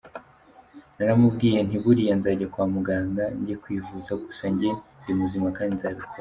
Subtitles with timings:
[0.97, 4.69] Naramubwiye nti ‘buriya nzajya kwa muganga njye kwivuza’, gusa njye
[5.01, 6.09] ndi muzima kandi nzabikora.